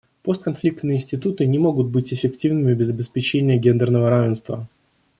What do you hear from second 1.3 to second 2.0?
не могут